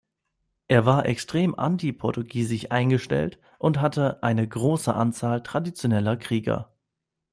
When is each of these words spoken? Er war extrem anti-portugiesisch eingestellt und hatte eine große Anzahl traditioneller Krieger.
Er 0.67 0.87
war 0.87 1.05
extrem 1.05 1.53
anti-portugiesisch 1.53 2.71
eingestellt 2.71 3.37
und 3.59 3.79
hatte 3.81 4.23
eine 4.23 4.47
große 4.47 4.91
Anzahl 4.95 5.43
traditioneller 5.43 6.17
Krieger. 6.17 6.75